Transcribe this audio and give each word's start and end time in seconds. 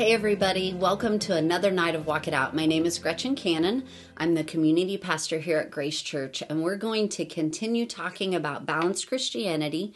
Hey, 0.00 0.14
everybody, 0.14 0.72
welcome 0.72 1.18
to 1.18 1.36
another 1.36 1.70
night 1.70 1.94
of 1.94 2.06
Walk 2.06 2.26
It 2.26 2.32
Out. 2.32 2.56
My 2.56 2.64
name 2.64 2.86
is 2.86 2.98
Gretchen 2.98 3.34
Cannon. 3.34 3.84
I'm 4.16 4.32
the 4.32 4.42
community 4.42 4.96
pastor 4.96 5.40
here 5.40 5.58
at 5.58 5.70
Grace 5.70 6.00
Church, 6.00 6.42
and 6.48 6.62
we're 6.62 6.78
going 6.78 7.10
to 7.10 7.26
continue 7.26 7.84
talking 7.84 8.34
about 8.34 8.64
balanced 8.64 9.08
Christianity. 9.08 9.92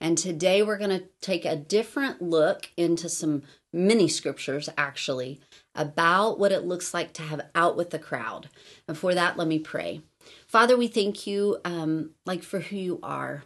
And 0.00 0.16
today 0.16 0.62
we're 0.62 0.78
going 0.78 0.96
to 0.96 1.06
take 1.20 1.44
a 1.44 1.56
different 1.56 2.22
look 2.22 2.70
into 2.76 3.08
some 3.08 3.42
mini 3.72 4.06
scriptures, 4.06 4.68
actually, 4.78 5.40
about 5.74 6.38
what 6.38 6.52
it 6.52 6.64
looks 6.64 6.94
like 6.94 7.12
to 7.14 7.22
have 7.22 7.40
out 7.56 7.76
with 7.76 7.90
the 7.90 7.98
crowd. 7.98 8.48
And 8.86 8.96
for 8.96 9.12
that, 9.12 9.36
let 9.36 9.48
me 9.48 9.58
pray. 9.58 10.02
Father, 10.46 10.76
we 10.76 10.86
thank 10.86 11.26
you, 11.26 11.58
um, 11.64 12.10
like 12.24 12.44
for 12.44 12.60
who 12.60 12.76
you 12.76 13.00
are. 13.02 13.42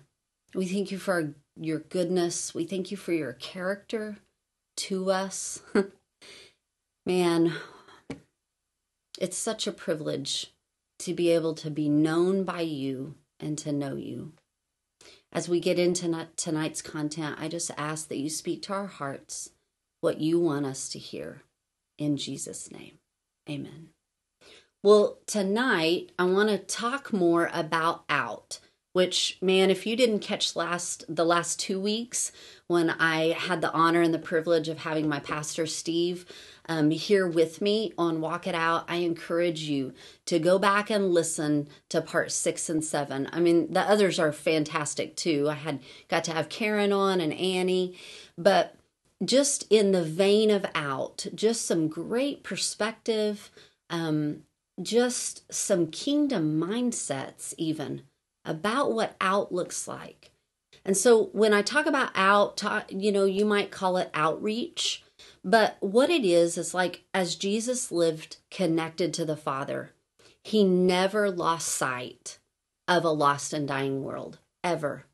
We 0.54 0.66
thank 0.66 0.92
you 0.92 0.98
for 0.98 1.34
your 1.56 1.78
goodness. 1.78 2.54
We 2.54 2.64
thank 2.66 2.90
you 2.90 2.98
for 2.98 3.12
your 3.12 3.32
character 3.32 4.18
to 4.76 5.10
us. 5.10 5.62
Man, 7.04 7.54
it's 9.18 9.36
such 9.36 9.66
a 9.66 9.72
privilege 9.72 10.54
to 11.00 11.12
be 11.12 11.30
able 11.30 11.54
to 11.54 11.70
be 11.70 11.88
known 11.88 12.44
by 12.44 12.60
you 12.60 13.16
and 13.40 13.58
to 13.58 13.72
know 13.72 13.96
you. 13.96 14.32
As 15.32 15.48
we 15.48 15.58
get 15.58 15.80
into 15.80 16.28
tonight's 16.36 16.80
content, 16.80 17.36
I 17.40 17.48
just 17.48 17.72
ask 17.76 18.08
that 18.08 18.18
you 18.18 18.30
speak 18.30 18.62
to 18.62 18.74
our 18.74 18.86
hearts 18.86 19.50
what 20.00 20.20
you 20.20 20.38
want 20.38 20.66
us 20.66 20.88
to 20.90 20.98
hear. 20.98 21.42
In 21.98 22.16
Jesus' 22.16 22.70
name, 22.70 22.98
amen. 23.50 23.88
Well, 24.82 25.18
tonight 25.26 26.12
I 26.18 26.24
want 26.26 26.50
to 26.50 26.58
talk 26.58 27.12
more 27.12 27.50
about 27.52 28.04
out 28.08 28.60
which 28.92 29.38
man 29.40 29.70
if 29.70 29.86
you 29.86 29.96
didn't 29.96 30.20
catch 30.20 30.54
last 30.54 31.04
the 31.08 31.24
last 31.24 31.58
2 31.60 31.80
weeks 31.80 32.32
when 32.66 32.90
I 32.90 33.32
had 33.32 33.60
the 33.60 33.72
honor 33.72 34.00
and 34.00 34.14
the 34.14 34.18
privilege 34.18 34.68
of 34.68 34.78
having 34.78 35.08
my 35.08 35.20
pastor 35.20 35.66
Steve 35.66 36.26
um, 36.66 36.90
here 36.90 37.26
with 37.26 37.60
me 37.60 37.92
on 37.98 38.20
Walk 38.20 38.46
It 38.46 38.54
Out, 38.54 38.84
I 38.88 38.96
encourage 38.96 39.62
you 39.62 39.92
to 40.26 40.38
go 40.38 40.58
back 40.58 40.90
and 40.90 41.12
listen 41.12 41.68
to 41.88 42.00
part 42.00 42.30
six 42.30 42.70
and 42.70 42.84
seven. 42.84 43.28
I 43.32 43.40
mean, 43.40 43.72
the 43.72 43.80
others 43.80 44.18
are 44.18 44.32
fantastic 44.32 45.16
too. 45.16 45.48
I 45.50 45.54
had 45.54 45.80
got 46.08 46.24
to 46.24 46.32
have 46.32 46.48
Karen 46.48 46.92
on 46.92 47.20
and 47.20 47.32
Annie, 47.34 47.98
but 48.38 48.76
just 49.24 49.66
in 49.70 49.92
the 49.92 50.04
vein 50.04 50.50
of 50.50 50.66
out, 50.74 51.26
just 51.34 51.66
some 51.66 51.88
great 51.88 52.42
perspective, 52.42 53.50
um, 53.90 54.44
just 54.80 55.52
some 55.52 55.88
kingdom 55.88 56.60
mindsets, 56.60 57.54
even 57.58 58.02
about 58.44 58.92
what 58.92 59.16
out 59.20 59.52
looks 59.52 59.86
like. 59.86 60.30
And 60.84 60.96
so 60.96 61.30
when 61.32 61.54
I 61.54 61.62
talk 61.62 61.86
about 61.86 62.10
out, 62.14 62.56
talk, 62.56 62.86
you 62.90 63.12
know, 63.12 63.24
you 63.24 63.44
might 63.44 63.70
call 63.70 63.96
it 63.96 64.10
outreach, 64.14 65.04
but 65.44 65.76
what 65.80 66.10
it 66.10 66.24
is 66.24 66.58
is 66.58 66.74
like 66.74 67.04
as 67.14 67.36
Jesus 67.36 67.92
lived 67.92 68.38
connected 68.50 69.14
to 69.14 69.24
the 69.24 69.36
Father, 69.36 69.92
he 70.42 70.64
never 70.64 71.30
lost 71.30 71.68
sight 71.68 72.38
of 72.88 73.04
a 73.04 73.10
lost 73.10 73.52
and 73.52 73.68
dying 73.68 74.02
world, 74.02 74.38
ever. 74.64 75.06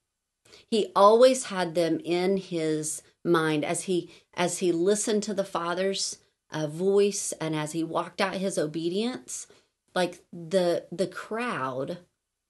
He 0.71 0.91
always 0.97 1.45
had 1.45 1.75
them 1.75 2.01
in 2.05 2.39
his 2.39 3.03
mind 3.25 3.65
as 3.65 3.83
he 3.83 4.11
as 4.35 4.59
he 4.59 4.73
listened 4.73 5.23
to 5.25 5.35
the 5.35 5.45
Father's 5.45 6.19
uh, 6.51 6.67
voice 6.67 7.33
and 7.41 7.55
as 7.55 7.73
he 7.73 7.85
walked 7.85 8.21
out 8.21 8.35
his 8.35 8.59
obedience, 8.59 9.47
like 9.95 10.23
the 10.33 10.87
the 10.91 11.07
crowd 11.07 11.99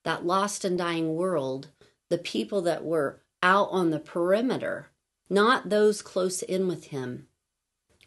that 0.09 0.25
lost 0.25 0.65
and 0.65 0.75
dying 0.75 1.13
world, 1.13 1.67
the 2.09 2.17
people 2.17 2.63
that 2.63 2.83
were 2.83 3.21
out 3.43 3.69
on 3.69 3.91
the 3.91 3.99
perimeter, 3.99 4.87
not 5.29 5.69
those 5.69 6.01
close 6.01 6.41
in 6.41 6.67
with 6.67 6.85
him, 6.85 7.27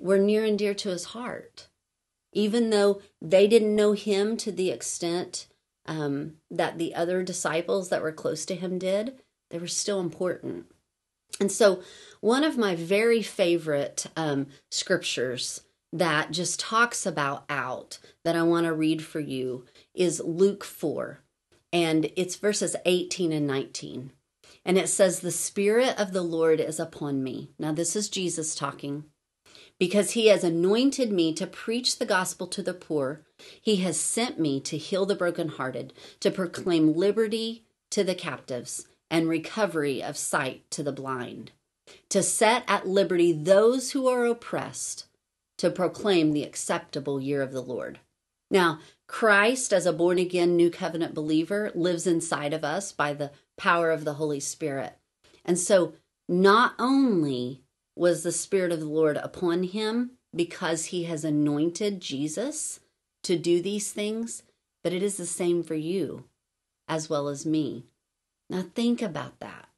were 0.00 0.18
near 0.18 0.44
and 0.44 0.58
dear 0.58 0.74
to 0.74 0.88
his 0.88 1.04
heart. 1.04 1.68
Even 2.32 2.70
though 2.70 3.00
they 3.20 3.46
didn't 3.46 3.76
know 3.76 3.92
him 3.92 4.36
to 4.38 4.50
the 4.50 4.72
extent 4.72 5.46
um, 5.86 6.38
that 6.50 6.76
the 6.76 6.92
other 6.92 7.22
disciples 7.22 7.88
that 7.90 8.02
were 8.02 8.10
close 8.10 8.44
to 8.46 8.56
him 8.56 8.80
did, 8.80 9.20
they 9.50 9.60
were 9.60 9.68
still 9.68 10.00
important. 10.00 10.66
And 11.38 11.52
so, 11.52 11.84
one 12.20 12.42
of 12.42 12.58
my 12.58 12.74
very 12.74 13.22
favorite 13.22 14.06
um, 14.16 14.48
scriptures 14.72 15.60
that 15.92 16.32
just 16.32 16.58
talks 16.58 17.06
about 17.06 17.44
out 17.48 18.00
that 18.24 18.34
I 18.34 18.42
want 18.42 18.66
to 18.66 18.72
read 18.72 19.04
for 19.04 19.20
you 19.20 19.66
is 19.94 20.18
Luke 20.18 20.64
4 20.64 21.20
and 21.72 22.10
it's 22.16 22.36
verses 22.36 22.76
18 22.84 23.32
and 23.32 23.46
19. 23.46 24.12
And 24.64 24.78
it 24.78 24.88
says, 24.88 25.20
The 25.20 25.30
Spirit 25.30 25.98
of 25.98 26.12
the 26.12 26.22
Lord 26.22 26.60
is 26.60 26.78
upon 26.78 27.22
me. 27.22 27.50
Now, 27.58 27.72
this 27.72 27.96
is 27.96 28.08
Jesus 28.08 28.54
talking. 28.54 29.04
Because 29.78 30.12
he 30.12 30.28
has 30.28 30.44
anointed 30.44 31.10
me 31.10 31.32
to 31.34 31.46
preach 31.46 31.98
the 31.98 32.06
gospel 32.06 32.46
to 32.48 32.62
the 32.62 32.74
poor, 32.74 33.22
he 33.60 33.76
has 33.76 33.98
sent 33.98 34.38
me 34.38 34.60
to 34.60 34.76
heal 34.76 35.06
the 35.06 35.16
brokenhearted, 35.16 35.92
to 36.20 36.30
proclaim 36.30 36.94
liberty 36.94 37.64
to 37.90 38.04
the 38.04 38.14
captives, 38.14 38.86
and 39.10 39.28
recovery 39.28 40.02
of 40.02 40.16
sight 40.16 40.70
to 40.70 40.82
the 40.82 40.92
blind, 40.92 41.50
to 42.10 42.22
set 42.22 42.62
at 42.68 42.86
liberty 42.86 43.32
those 43.32 43.90
who 43.90 44.06
are 44.06 44.24
oppressed, 44.24 45.06
to 45.58 45.70
proclaim 45.70 46.32
the 46.32 46.44
acceptable 46.44 47.20
year 47.20 47.42
of 47.42 47.52
the 47.52 47.60
Lord. 47.60 47.98
Now, 48.50 48.78
Christ, 49.12 49.74
as 49.74 49.84
a 49.84 49.92
born 49.92 50.18
again 50.18 50.56
new 50.56 50.70
covenant 50.70 51.14
believer, 51.14 51.70
lives 51.74 52.06
inside 52.06 52.54
of 52.54 52.64
us 52.64 52.92
by 52.92 53.12
the 53.12 53.30
power 53.58 53.90
of 53.90 54.06
the 54.06 54.14
Holy 54.14 54.40
Spirit. 54.40 54.96
And 55.44 55.58
so, 55.58 55.92
not 56.30 56.74
only 56.78 57.60
was 57.94 58.22
the 58.22 58.32
Spirit 58.32 58.72
of 58.72 58.80
the 58.80 58.86
Lord 58.86 59.18
upon 59.18 59.64
him 59.64 60.12
because 60.34 60.86
he 60.86 61.04
has 61.04 61.26
anointed 61.26 62.00
Jesus 62.00 62.80
to 63.24 63.38
do 63.38 63.60
these 63.60 63.92
things, 63.92 64.44
but 64.82 64.94
it 64.94 65.02
is 65.02 65.18
the 65.18 65.26
same 65.26 65.62
for 65.62 65.74
you 65.74 66.24
as 66.88 67.10
well 67.10 67.28
as 67.28 67.44
me. 67.44 67.84
Now, 68.48 68.62
think 68.62 69.02
about 69.02 69.40
that. 69.40 69.68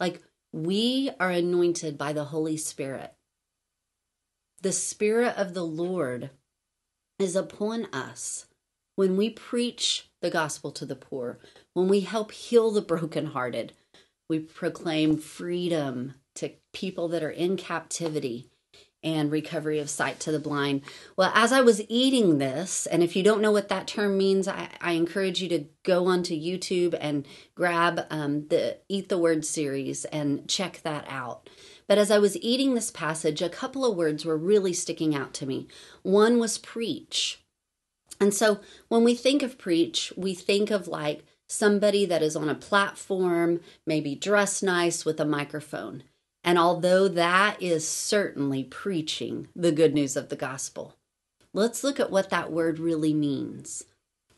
Like, 0.00 0.22
we 0.50 1.10
are 1.20 1.30
anointed 1.30 1.98
by 1.98 2.14
the 2.14 2.24
Holy 2.24 2.56
Spirit. 2.56 3.12
The 4.62 4.72
Spirit 4.72 5.36
of 5.36 5.52
the 5.52 5.66
Lord 5.66 6.30
is 7.18 7.36
upon 7.36 7.84
us 7.92 8.46
when 8.98 9.16
we 9.16 9.30
preach 9.30 10.08
the 10.22 10.28
gospel 10.28 10.72
to 10.72 10.84
the 10.84 10.96
poor, 10.96 11.38
when 11.72 11.86
we 11.86 12.00
help 12.00 12.32
heal 12.32 12.72
the 12.72 12.82
brokenhearted, 12.94 13.72
we 14.28 14.40
proclaim 14.40 15.16
freedom 15.16 16.14
to 16.34 16.50
people 16.72 17.06
that 17.06 17.22
are 17.22 17.30
in 17.30 17.56
captivity 17.56 18.50
and 19.04 19.30
recovery 19.30 19.78
of 19.78 19.88
sight 19.88 20.18
to 20.18 20.32
the 20.32 20.40
blind. 20.40 20.82
Well, 21.16 21.30
as 21.32 21.52
I 21.52 21.60
was 21.60 21.80
eating 21.88 22.38
this, 22.38 22.86
and 22.86 23.04
if 23.04 23.14
you 23.14 23.22
don't 23.22 23.40
know 23.40 23.52
what 23.52 23.68
that 23.68 23.86
term 23.86 24.18
means, 24.18 24.48
I, 24.48 24.68
I 24.80 24.92
encourage 24.92 25.40
you 25.40 25.48
to 25.50 25.66
go 25.84 26.06
onto 26.06 26.34
YouTube 26.34 26.98
and 27.00 27.24
grab 27.54 28.04
um, 28.10 28.48
the 28.48 28.78
Eat 28.88 29.08
the 29.08 29.16
Word 29.16 29.44
series 29.44 30.06
and 30.06 30.48
check 30.48 30.80
that 30.82 31.04
out. 31.08 31.48
But 31.86 31.98
as 31.98 32.10
I 32.10 32.18
was 32.18 32.36
eating 32.38 32.74
this 32.74 32.90
passage, 32.90 33.42
a 33.42 33.48
couple 33.48 33.84
of 33.84 33.96
words 33.96 34.24
were 34.24 34.36
really 34.36 34.72
sticking 34.72 35.14
out 35.14 35.32
to 35.34 35.46
me. 35.46 35.68
One 36.02 36.40
was 36.40 36.58
preach. 36.58 37.38
And 38.20 38.34
so 38.34 38.60
when 38.88 39.04
we 39.04 39.14
think 39.14 39.42
of 39.42 39.58
preach, 39.58 40.12
we 40.16 40.34
think 40.34 40.70
of 40.70 40.88
like 40.88 41.24
somebody 41.48 42.04
that 42.06 42.22
is 42.22 42.36
on 42.36 42.48
a 42.48 42.54
platform, 42.54 43.60
maybe 43.86 44.14
dressed 44.14 44.62
nice 44.62 45.04
with 45.04 45.20
a 45.20 45.24
microphone. 45.24 46.02
And 46.44 46.58
although 46.58 47.08
that 47.08 47.60
is 47.62 47.86
certainly 47.86 48.64
preaching 48.64 49.48
the 49.54 49.72
good 49.72 49.94
news 49.94 50.16
of 50.16 50.28
the 50.28 50.36
gospel, 50.36 50.94
let's 51.52 51.82
look 51.84 51.98
at 52.00 52.10
what 52.10 52.30
that 52.30 52.52
word 52.52 52.78
really 52.78 53.14
means. 53.14 53.84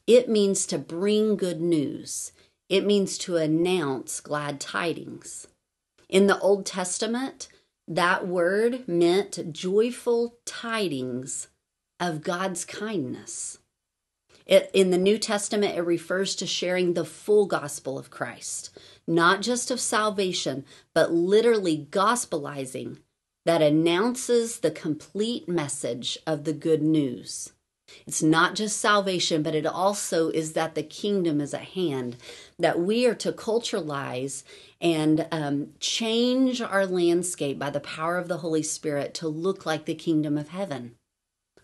It 0.06 0.28
means 0.28 0.66
to 0.66 0.78
bring 0.78 1.36
good 1.36 1.60
news, 1.60 2.33
it 2.68 2.84
means 2.84 3.18
to 3.18 3.36
announce 3.36 4.21
glad 4.21 4.60
tidings. 4.60 5.48
In 6.09 6.26
the 6.26 6.38
Old 6.41 6.66
Testament, 6.66 7.48
that 7.86 8.26
word 8.26 8.86
meant 8.88 9.53
joyful 9.53 10.36
tidings 10.44 11.48
of 11.98 12.22
God's 12.22 12.65
kindness. 12.65 13.59
It, 14.50 14.68
in 14.74 14.91
the 14.91 14.98
New 14.98 15.16
Testament, 15.16 15.76
it 15.76 15.82
refers 15.82 16.34
to 16.34 16.47
sharing 16.47 16.94
the 16.94 17.04
full 17.04 17.47
gospel 17.47 17.97
of 17.97 18.10
Christ, 18.10 18.76
not 19.06 19.42
just 19.42 19.70
of 19.70 19.78
salvation, 19.78 20.64
but 20.92 21.12
literally 21.12 21.86
gospelizing 21.88 22.98
that 23.47 23.62
announces 23.62 24.58
the 24.58 24.72
complete 24.72 25.48
message 25.48 26.18
of 26.26 26.42
the 26.42 26.52
good 26.52 26.82
news. 26.82 27.52
It's 28.08 28.22
not 28.22 28.56
just 28.56 28.80
salvation, 28.80 29.44
but 29.44 29.54
it 29.54 29.66
also 29.66 30.30
is 30.30 30.52
that 30.54 30.74
the 30.74 30.82
kingdom 30.82 31.41
is 31.41 31.54
at 31.54 31.60
hand, 31.60 32.16
that 32.58 32.80
we 32.80 33.06
are 33.06 33.14
to 33.16 33.32
culturalize 33.32 34.42
and 34.80 35.28
um, 35.30 35.68
change 35.78 36.60
our 36.60 36.86
landscape 36.86 37.58
by 37.58 37.70
the 37.70 37.80
power 37.80 38.18
of 38.18 38.26
the 38.26 38.38
Holy 38.38 38.62
Spirit 38.64 39.14
to 39.14 39.28
look 39.28 39.64
like 39.64 39.84
the 39.84 39.94
kingdom 39.94 40.36
of 40.36 40.48
heaven. 40.48 40.97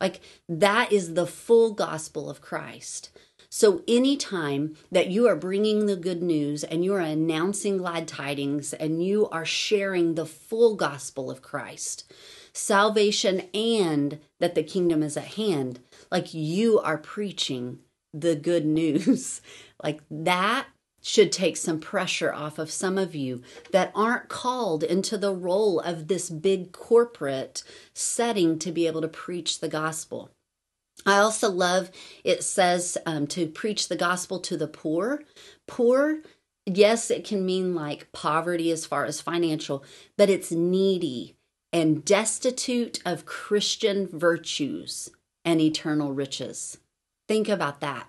Like 0.00 0.20
that 0.48 0.92
is 0.92 1.14
the 1.14 1.26
full 1.26 1.72
gospel 1.72 2.30
of 2.30 2.40
Christ. 2.40 3.10
So, 3.48 3.82
anytime 3.86 4.76
that 4.90 5.08
you 5.08 5.26
are 5.28 5.36
bringing 5.36 5.86
the 5.86 5.96
good 5.96 6.22
news 6.22 6.64
and 6.64 6.84
you 6.84 6.94
are 6.94 7.00
announcing 7.00 7.78
glad 7.78 8.08
tidings 8.08 8.72
and 8.74 9.02
you 9.02 9.28
are 9.28 9.44
sharing 9.44 10.14
the 10.14 10.26
full 10.26 10.74
gospel 10.74 11.30
of 11.30 11.42
Christ, 11.42 12.12
salvation 12.52 13.42
and 13.54 14.18
that 14.40 14.54
the 14.54 14.62
kingdom 14.62 15.02
is 15.02 15.16
at 15.16 15.34
hand. 15.34 15.80
Like 16.10 16.34
you 16.34 16.80
are 16.80 16.98
preaching 16.98 17.78
the 18.12 18.34
good 18.34 18.66
news. 18.80 19.40
like 19.82 20.00
that 20.10 20.66
should 21.06 21.30
take 21.30 21.56
some 21.56 21.78
pressure 21.78 22.34
off 22.34 22.58
of 22.58 22.68
some 22.68 22.98
of 22.98 23.14
you 23.14 23.40
that 23.70 23.92
aren't 23.94 24.28
called 24.28 24.82
into 24.82 25.16
the 25.16 25.32
role 25.32 25.78
of 25.78 26.08
this 26.08 26.28
big 26.28 26.72
corporate 26.72 27.62
setting 27.94 28.58
to 28.58 28.72
be 28.72 28.88
able 28.88 29.00
to 29.00 29.06
preach 29.06 29.60
the 29.60 29.68
gospel. 29.68 30.32
I 31.06 31.18
also 31.18 31.48
love 31.48 31.92
it 32.24 32.42
says 32.42 32.98
um, 33.06 33.28
to 33.28 33.46
preach 33.46 33.86
the 33.86 33.94
gospel 33.94 34.40
to 34.40 34.56
the 34.56 34.66
poor. 34.66 35.22
Poor, 35.68 36.22
yes, 36.66 37.08
it 37.08 37.24
can 37.24 37.46
mean 37.46 37.72
like 37.72 38.10
poverty 38.10 38.72
as 38.72 38.84
far 38.84 39.04
as 39.04 39.20
financial, 39.20 39.84
but 40.16 40.28
it's 40.28 40.50
needy 40.50 41.36
and 41.72 42.04
destitute 42.04 43.00
of 43.06 43.26
Christian 43.26 44.08
virtues 44.08 45.10
and 45.44 45.60
eternal 45.60 46.12
riches. 46.12 46.78
Think 47.28 47.48
about 47.48 47.80
that. 47.80 48.08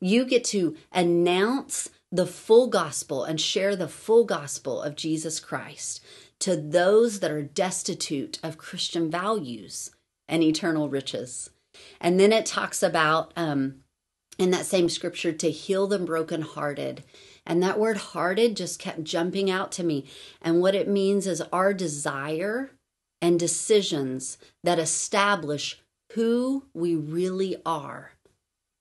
You 0.00 0.24
get 0.24 0.42
to 0.44 0.76
announce 0.90 1.90
the 2.14 2.26
full 2.26 2.68
gospel 2.68 3.24
and 3.24 3.40
share 3.40 3.74
the 3.74 3.88
full 3.88 4.24
gospel 4.24 4.80
of 4.80 4.94
Jesus 4.94 5.40
Christ 5.40 6.00
to 6.38 6.54
those 6.56 7.18
that 7.18 7.32
are 7.32 7.42
destitute 7.42 8.38
of 8.40 8.56
Christian 8.56 9.10
values 9.10 9.90
and 10.28 10.40
eternal 10.40 10.88
riches. 10.88 11.50
And 12.00 12.20
then 12.20 12.32
it 12.32 12.46
talks 12.46 12.84
about 12.84 13.32
um, 13.34 13.80
in 14.38 14.52
that 14.52 14.64
same 14.64 14.88
scripture 14.88 15.32
to 15.32 15.50
heal 15.50 15.88
the 15.88 15.98
brokenhearted. 15.98 17.02
And 17.44 17.60
that 17.64 17.80
word 17.80 17.96
hearted 17.96 18.56
just 18.56 18.78
kept 18.78 19.02
jumping 19.02 19.50
out 19.50 19.72
to 19.72 19.82
me. 19.82 20.06
And 20.40 20.60
what 20.60 20.76
it 20.76 20.86
means 20.86 21.26
is 21.26 21.42
our 21.52 21.74
desire 21.74 22.70
and 23.20 23.40
decisions 23.40 24.38
that 24.62 24.78
establish 24.78 25.82
who 26.12 26.66
we 26.74 26.94
really 26.94 27.56
are 27.66 28.13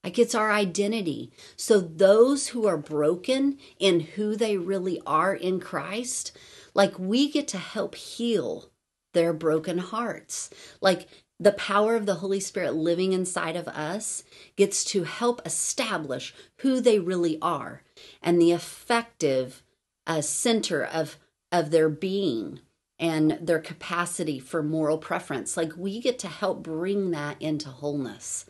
like 0.03 0.19
it's 0.19 0.35
our 0.35 0.51
identity. 0.51 1.31
So 1.55 1.79
those 1.79 2.49
who 2.49 2.67
are 2.67 2.77
broken 2.77 3.57
in 3.79 4.01
who 4.01 4.35
they 4.35 4.57
really 4.57 5.01
are 5.05 5.33
in 5.33 5.59
Christ, 5.59 6.37
like 6.73 6.99
we 6.99 7.29
get 7.31 7.47
to 7.49 7.57
help 7.57 7.95
heal 7.95 8.69
their 9.13 9.33
broken 9.33 9.77
hearts. 9.77 10.49
Like 10.81 11.07
the 11.39 11.53
power 11.53 11.95
of 11.95 12.05
the 12.05 12.15
Holy 12.15 12.39
Spirit 12.39 12.73
living 12.73 13.13
inside 13.13 13.55
of 13.55 13.67
us 13.67 14.23
gets 14.55 14.83
to 14.85 15.03
help 15.03 15.41
establish 15.45 16.33
who 16.57 16.79
they 16.79 16.99
really 16.99 17.37
are 17.41 17.83
and 18.21 18.41
the 18.41 18.51
effective 18.51 19.63
uh, 20.05 20.21
center 20.21 20.83
of 20.83 21.17
of 21.51 21.69
their 21.69 21.89
being 21.89 22.59
and 22.97 23.37
their 23.41 23.59
capacity 23.59 24.39
for 24.39 24.63
moral 24.63 24.97
preference. 24.97 25.55
Like 25.55 25.73
we 25.77 25.99
get 25.99 26.17
to 26.19 26.27
help 26.27 26.63
bring 26.63 27.11
that 27.11 27.39
into 27.41 27.69
wholeness. 27.69 28.45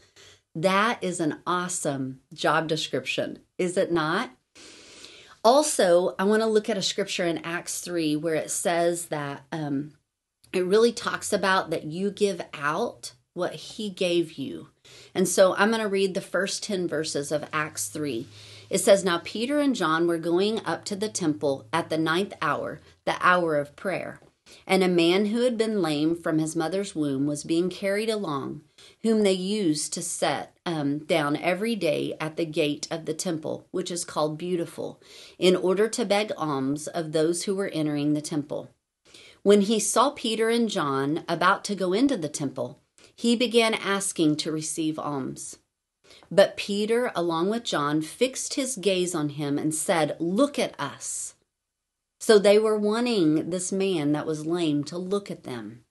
That 0.56 1.00
is 1.02 1.20
an 1.20 1.40
awesome 1.48 2.20
job 2.34 2.68
description, 2.68 3.40
is 3.58 3.76
it 3.78 3.92
not? 3.92 4.32
Also, 5.44 6.16
I 6.18 6.24
want 6.24 6.42
to 6.42 6.48
look 6.48 6.70
at 6.70 6.78
a 6.78 6.82
scripture 6.82 7.26
in 7.26 7.40
Acts 7.40 7.82
3 7.82 8.16
where 8.16 8.36
it 8.36 8.52
says 8.52 9.08
that 9.08 9.44
um, 9.52 9.94
it 10.54 10.66
really 10.66 10.94
talks 10.94 11.34
about 11.34 11.70
that 11.72 11.86
you 11.86 12.12
give 12.12 12.42
out 12.54 13.14
what 13.34 13.56
he 13.56 13.90
gave 13.90 14.34
you. 14.34 14.70
And 15.14 15.28
so 15.28 15.56
I'm 15.56 15.70
going 15.70 15.82
to 15.82 15.88
read 15.88 16.14
the 16.14 16.22
first 16.22 16.64
10 16.64 16.88
verses 16.88 17.32
of 17.32 17.50
Acts 17.52 17.88
3. 17.88 18.28
It 18.70 18.78
says, 18.78 19.04
Now 19.04 19.22
Peter 19.24 19.60
and 19.60 19.76
John 19.76 20.08
were 20.08 20.18
going 20.18 20.64
up 20.66 20.86
to 20.86 20.96
the 20.96 21.10
temple 21.10 21.68
at 21.74 21.90
the 21.90 21.98
ninth 21.98 22.34
hour, 22.42 22.80
the 23.06 23.16
hour 23.20 23.58
of 23.58 23.76
prayer. 23.76 24.20
And 24.68 24.84
a 24.84 24.88
man 24.88 25.28
who 25.28 25.42
had 25.42 25.58
been 25.58 25.82
lame 25.82 26.16
from 26.16 26.38
his 26.38 26.56
mother's 26.56 26.96
womb 26.96 27.26
was 27.26 27.44
being 27.44 27.70
carried 27.70 28.10
along, 28.10 28.62
whom 29.02 29.24
they 29.24 29.34
used 29.34 29.94
to 29.94 30.02
set 30.02 30.58
um, 30.66 31.00
down 31.00 31.36
every 31.36 31.76
day 31.76 32.16
at 32.20 32.38
the 32.38 32.46
gate 32.46 32.88
of 32.90 33.06
the 33.06 33.14
temple, 33.14 33.68
which 33.72 33.92
is 33.92 34.06
called 34.06 34.38
Beautiful, 34.38 35.02
in 35.38 35.56
order 35.56 35.88
to 35.90 36.06
beg 36.06 36.32
alms 36.38 36.88
of 36.88 37.12
those 37.12 37.44
who 37.44 37.56
were 37.56 37.70
entering 37.70 38.14
the 38.14 38.22
temple. 38.22 38.70
When 39.44 39.62
he 39.62 39.80
saw 39.80 40.12
Peter 40.12 40.50
and 40.50 40.70
John 40.70 41.24
about 41.28 41.64
to 41.66 41.76
go 41.76 41.92
into 41.92 42.16
the 42.16 42.30
temple, 42.30 42.80
he 43.16 43.36
began 43.36 43.74
asking 43.74 44.38
to 44.38 44.52
receive 44.52 44.98
alms. 44.98 45.58
But 46.32 46.58
Peter, 46.58 47.12
along 47.16 47.50
with 47.50 47.64
John, 47.64 48.02
fixed 48.02 48.56
his 48.56 48.76
gaze 48.76 49.14
on 49.14 49.30
him 49.30 49.58
and 49.58 49.74
said, 49.76 50.16
Look 50.20 50.58
at 50.58 50.80
us. 50.80 51.36
So 52.20 52.40
they 52.40 52.58
were 52.58 52.78
wanting 52.78 53.50
this 53.50 53.72
man 53.72 54.14
that 54.14 54.26
was 54.26 54.46
lame 54.46 54.84
to 54.86 54.98
look 54.98 55.30
at 55.30 55.44
them. 55.44 55.83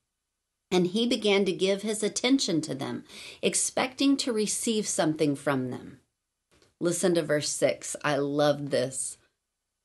And 0.72 0.88
he 0.88 1.06
began 1.06 1.44
to 1.44 1.52
give 1.52 1.82
his 1.82 2.02
attention 2.02 2.62
to 2.62 2.74
them, 2.74 3.04
expecting 3.42 4.16
to 4.16 4.32
receive 4.32 4.88
something 4.88 5.36
from 5.36 5.70
them. 5.70 6.00
Listen 6.80 7.14
to 7.14 7.22
verse 7.22 7.50
6. 7.50 7.94
I 8.02 8.16
love 8.16 8.70
this. 8.70 9.18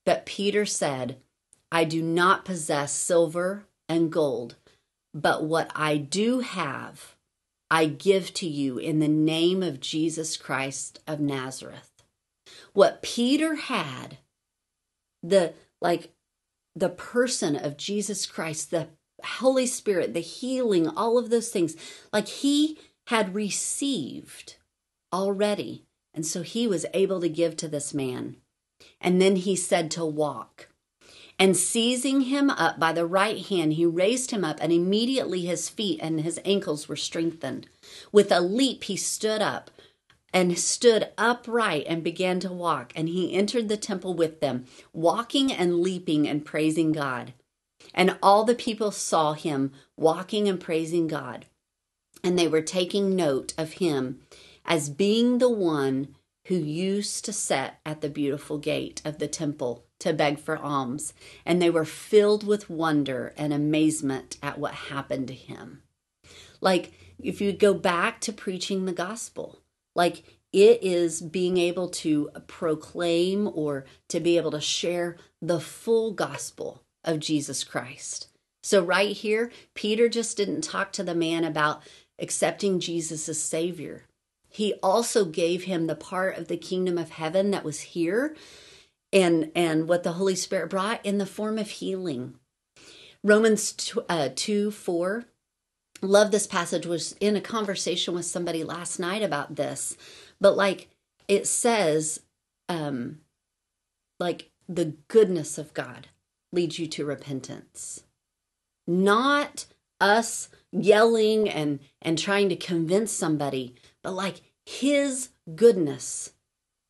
But 0.06 0.26
Peter 0.26 0.66
said, 0.66 1.18
I 1.72 1.84
do 1.84 2.02
not 2.02 2.46
possess 2.46 2.94
silver 2.94 3.66
and 3.90 4.10
gold, 4.10 4.56
but 5.14 5.44
what 5.44 5.70
I 5.76 5.98
do 5.98 6.40
have, 6.40 7.16
I 7.70 7.88
give 7.88 8.34
to 8.36 8.48
you 8.48 8.78
in 8.78 9.00
the 9.00 9.10
name 9.10 9.62
of 9.62 9.82
Jesus 9.82 10.38
Christ 10.38 11.02
of 11.06 11.20
Nazareth. 11.20 11.92
What 12.72 13.02
Peter 13.02 13.56
had, 13.56 14.20
the 15.22 15.54
like 15.82 16.14
the 16.76 16.90
person 16.90 17.58
of 17.58 17.76
Jesus 17.76 18.26
Christ, 18.26 18.72
the 18.72 18.88
Holy 19.24 19.66
Spirit, 19.66 20.14
the 20.14 20.20
healing, 20.20 20.88
all 20.88 21.18
of 21.18 21.30
those 21.30 21.50
things, 21.50 21.76
like 22.14 22.28
he 22.28 22.78
had 23.08 23.36
received 23.36 24.58
already. 25.12 25.84
And 26.14 26.26
so 26.26 26.42
he 26.42 26.68
was 26.68 26.86
able 26.94 27.22
to 27.22 27.30
give 27.30 27.56
to 27.58 27.68
this 27.68 27.94
man. 27.94 28.38
And 29.00 29.22
then 29.22 29.36
he 29.36 29.56
said 29.56 29.92
to 29.92 30.06
walk. 30.06 30.70
And 31.40 31.56
seizing 31.56 32.22
him 32.22 32.50
up 32.50 32.80
by 32.80 32.92
the 32.94 33.06
right 33.06 33.46
hand, 33.46 33.74
he 33.74 33.86
raised 33.86 34.32
him 34.32 34.44
up, 34.44 34.58
and 34.60 34.74
immediately 34.74 35.42
his 35.42 35.70
feet 35.70 36.00
and 36.02 36.22
his 36.22 36.40
ankles 36.44 36.90
were 36.90 36.96
strengthened. 36.96 37.68
With 38.12 38.32
a 38.32 38.42
leap, 38.42 38.86
he 38.86 38.98
stood 38.98 39.42
up 39.42 39.70
and 40.34 40.58
stood 40.58 41.10
upright 41.18 41.86
and 41.88 42.04
began 42.04 42.40
to 42.40 42.52
walk. 42.52 42.92
And 42.96 43.08
he 43.08 43.34
entered 43.34 43.70
the 43.70 43.78
temple 43.78 44.16
with 44.16 44.40
them, 44.40 44.66
walking 44.94 45.52
and 45.52 45.80
leaping 45.80 46.28
and 46.28 46.44
praising 46.44 46.92
God. 46.92 47.34
And 47.94 48.18
all 48.22 48.44
the 48.44 48.56
people 48.56 48.92
saw 48.92 49.34
him 49.34 49.72
walking 49.96 50.48
and 50.48 50.60
praising 50.60 51.08
God. 51.08 51.46
And 52.24 52.38
they 52.38 52.48
were 52.48 52.62
taking 52.62 53.16
note 53.16 53.54
of 53.58 53.74
him 53.74 54.22
as 54.66 54.90
being 54.90 55.38
the 55.38 55.50
one 55.50 56.16
who 56.48 56.56
used 56.56 57.26
to 57.26 57.34
sit 57.34 57.74
at 57.86 58.02
the 58.02 58.10
beautiful 58.10 58.58
gate 58.58 59.02
of 59.04 59.20
the 59.20 59.28
temple 59.28 59.86
to 60.00 60.14
beg 60.14 60.40
for 60.40 60.58
alms. 60.58 61.14
And 61.46 61.62
they 61.62 61.70
were 61.70 61.86
filled 61.86 62.46
with 62.46 62.70
wonder 62.70 63.34
and 63.38 63.54
amazement 63.54 64.38
at 64.42 64.58
what 64.58 64.74
happened 64.74 65.28
to 65.28 65.34
him. 65.34 65.84
Like, 66.62 66.94
if 67.20 67.42
you 67.42 67.52
go 67.52 67.74
back 67.74 68.22
to 68.22 68.34
preaching 68.34 68.86
the 68.86 68.94
gospel, 68.94 69.60
like 69.96 70.24
it 70.54 70.82
is 70.82 71.22
being 71.22 71.58
able 71.58 71.90
to 71.90 72.30
proclaim 72.48 73.50
or 73.54 73.86
to 74.10 74.20
be 74.20 74.38
able 74.38 74.52
to 74.52 74.62
share 74.62 75.18
the 75.42 75.60
full 75.60 76.14
gospel 76.14 76.84
of 77.08 77.20
Jesus 77.20 77.64
Christ. 77.64 78.28
So, 78.62 78.84
right 78.84 79.16
here, 79.16 79.52
Peter 79.74 80.10
just 80.10 80.38
didn't 80.38 80.62
talk 80.62 80.92
to 80.94 81.04
the 81.04 81.16
man 81.16 81.44
about 81.44 81.82
accepting 82.20 82.80
Jesus 82.80 83.28
as 83.30 83.42
Savior. 83.42 84.04
He 84.50 84.74
also 84.84 85.26
gave 85.26 85.64
him 85.64 85.88
the 85.88 85.96
part 85.96 86.38
of 86.38 86.48
the 86.48 86.58
kingdom 86.58 86.98
of 86.98 87.12
heaven 87.12 87.52
that 87.52 87.64
was 87.64 87.80
here 87.80 88.36
and, 89.14 89.52
and 89.56 89.88
what 89.88 90.04
the 90.04 90.14
Holy 90.14 90.36
Spirit 90.36 90.70
brought 90.70 91.06
in 91.06 91.18
the 91.18 91.26
form 91.26 91.58
of 91.58 91.70
healing. 91.70 92.36
Romans 93.24 93.72
2, 93.72 94.04
uh, 94.10 94.30
2 94.36 94.72
4 94.72 95.26
love 96.02 96.32
this 96.32 96.48
passage 96.48 96.86
was 96.86 97.14
in 97.20 97.36
a 97.36 97.42
conversation 97.42 98.14
with 98.14 98.26
somebody 98.26 98.64
last 98.64 99.00
night 99.00 99.24
about 99.24 99.56
this 99.56 99.98
but 100.40 100.56
like 100.56 100.90
it 101.28 101.48
says 101.48 102.22
um 102.70 103.18
like 104.20 104.52
the 104.70 104.94
goodness 105.08 105.58
of 105.58 105.74
god 105.74 106.08
leads 106.52 106.80
you 106.80 106.88
to 106.88 107.06
repentance. 107.06 108.04
Not 108.86 109.66
us 110.00 110.50
yelling 110.72 111.50
and 111.50 111.80
and 112.02 112.18
trying 112.18 112.50
to 112.50 112.56
convince 112.56 113.12
somebody 113.12 113.74
but 114.04 114.12
like 114.12 114.42
his 114.66 115.30
goodness 115.56 116.34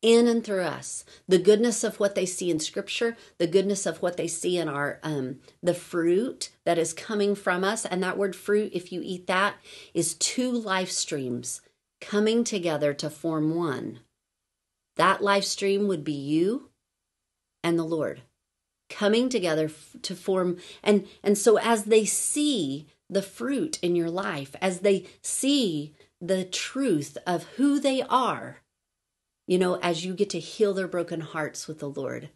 in 0.00 0.28
and 0.28 0.44
through 0.44 0.62
us. 0.62 1.04
The 1.26 1.38
goodness 1.38 1.82
of 1.82 1.98
what 1.98 2.14
they 2.14 2.26
see 2.26 2.50
in 2.50 2.60
scripture 2.60 3.16
the 3.38 3.46
goodness 3.46 3.86
of 3.86 4.02
what 4.02 4.16
they 4.16 4.28
see 4.28 4.58
in 4.58 4.68
our 4.68 5.00
um 5.02 5.40
the 5.62 5.74
fruit 5.74 6.50
that 6.64 6.78
is 6.78 6.92
coming 6.92 7.34
from 7.34 7.64
us. 7.64 7.84
And 7.84 8.02
that 8.02 8.18
word 8.18 8.36
fruit 8.36 8.72
if 8.74 8.92
you 8.92 9.00
eat 9.02 9.26
that 9.26 9.56
is 9.94 10.14
two 10.14 10.50
life 10.50 10.90
streams 10.90 11.62
coming 12.00 12.44
together 12.44 12.94
to 12.94 13.10
form 13.10 13.54
one. 13.56 14.00
That 14.96 15.22
life 15.22 15.44
stream 15.44 15.88
would 15.88 16.04
be 16.04 16.12
you 16.12 16.70
and 17.64 17.78
the 17.78 17.84
lord 17.84 18.22
coming 18.88 19.28
together 19.28 19.70
to 20.02 20.14
form 20.14 20.56
and 20.82 21.06
and 21.22 21.36
so 21.36 21.58
as 21.58 21.84
they 21.84 22.04
see 22.04 22.86
the 23.10 23.22
fruit 23.22 23.78
in 23.82 23.96
your 23.96 24.10
life, 24.10 24.54
as 24.60 24.80
they 24.80 25.06
see 25.22 25.94
the 26.20 26.44
truth 26.44 27.16
of 27.26 27.44
who 27.56 27.80
they 27.80 28.02
are, 28.02 28.58
you 29.46 29.58
know, 29.58 29.76
as 29.76 30.04
you 30.04 30.14
get 30.14 30.30
to 30.30 30.40
heal 30.40 30.74
their 30.74 30.88
broken 30.88 31.20
hearts 31.20 31.66
with 31.66 31.78
the 31.78 31.88
Lord, 31.88 32.28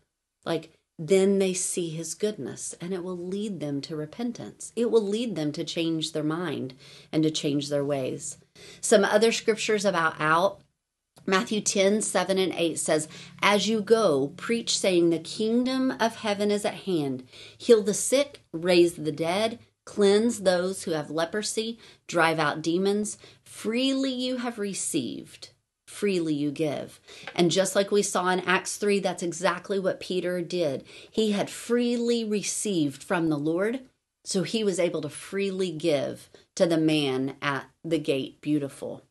like 0.44 0.73
then 0.99 1.38
they 1.38 1.52
see 1.52 1.90
his 1.90 2.14
goodness 2.14 2.75
and 2.80 2.92
it 2.92 3.02
will 3.02 3.18
lead 3.18 3.61
them 3.61 3.80
to 3.82 3.97
repentance. 3.97 4.73
It 4.76 4.90
will 4.90 5.02
lead 5.02 5.37
them 5.37 5.52
to 5.52 5.64
change 5.64 6.12
their 6.12 6.23
mind 6.23 6.75
and 7.11 7.23
to 7.23 7.30
change 7.30 7.68
their 7.68 7.85
ways. 7.85 8.38
Some 8.80 9.04
other 9.04 9.32
scriptures 9.32 9.85
about 9.85 10.21
out 10.21 10.61
Matthew 11.24 11.60
10, 11.60 12.02
7 12.02 12.38
and 12.38 12.52
8 12.52 12.78
says, 12.78 13.08
As 13.40 13.68
you 13.68 13.80
go, 13.80 14.32
preach, 14.36 14.76
saying, 14.76 15.10
The 15.10 15.18
kingdom 15.18 15.92
of 16.00 16.16
heaven 16.16 16.50
is 16.50 16.64
at 16.64 16.74
hand. 16.74 17.24
Heal 17.56 17.82
the 17.82 17.94
sick, 17.94 18.42
raise 18.52 18.94
the 18.94 19.12
dead, 19.12 19.58
cleanse 19.84 20.40
those 20.40 20.82
who 20.82 20.92
have 20.92 21.10
leprosy, 21.10 21.78
drive 22.06 22.38
out 22.38 22.62
demons. 22.62 23.18
Freely 23.44 24.12
you 24.12 24.38
have 24.38 24.58
received, 24.58 25.50
freely 25.86 26.34
you 26.34 26.50
give. 26.50 27.00
And 27.34 27.50
just 27.50 27.76
like 27.76 27.90
we 27.90 28.02
saw 28.02 28.28
in 28.30 28.40
Acts 28.40 28.76
3, 28.76 28.98
that's 29.00 29.22
exactly 29.22 29.78
what 29.78 30.00
Peter 30.00 30.40
did. 30.40 30.84
He 31.10 31.32
had 31.32 31.50
freely 31.50 32.24
received 32.24 33.02
from 33.02 33.28
the 33.28 33.38
Lord, 33.38 33.80
so 34.24 34.42
he 34.42 34.64
was 34.64 34.78
able 34.78 35.02
to 35.02 35.08
freely 35.08 35.70
give 35.70 36.30
to 36.56 36.66
the 36.66 36.78
man 36.78 37.36
at 37.42 37.66
the 37.84 37.98
gate. 37.98 38.40
Beautiful. 38.40 39.04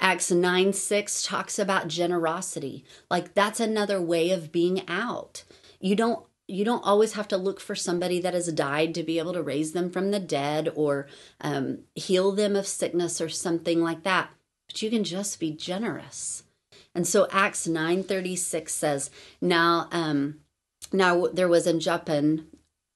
Acts 0.00 0.30
9 0.30 0.72
6 0.72 1.22
talks 1.22 1.58
about 1.58 1.88
generosity. 1.88 2.84
Like 3.10 3.34
that's 3.34 3.60
another 3.60 4.00
way 4.00 4.30
of 4.30 4.52
being 4.52 4.88
out. 4.88 5.44
You 5.80 5.96
don't 5.96 6.24
you 6.46 6.64
don't 6.64 6.84
always 6.84 7.14
have 7.14 7.28
to 7.28 7.36
look 7.36 7.58
for 7.60 7.74
somebody 7.74 8.20
that 8.20 8.34
has 8.34 8.52
died 8.52 8.94
to 8.94 9.02
be 9.02 9.18
able 9.18 9.32
to 9.32 9.42
raise 9.42 9.72
them 9.72 9.90
from 9.90 10.10
the 10.10 10.20
dead 10.20 10.70
or 10.74 11.06
um, 11.40 11.78
heal 11.94 12.32
them 12.32 12.54
of 12.54 12.66
sickness 12.66 13.20
or 13.20 13.28
something 13.28 13.80
like 13.80 14.02
that 14.02 14.30
but 14.66 14.82
you 14.82 14.90
can 14.90 15.04
just 15.04 15.40
be 15.40 15.50
generous 15.50 16.44
and 16.94 17.06
so 17.06 17.26
acts 17.30 17.66
936 17.66 18.72
says 18.72 19.10
now 19.40 19.88
um 19.90 20.40
now 20.92 21.26
there 21.28 21.48
was 21.48 21.66
in 21.66 21.80
japan 21.80 22.46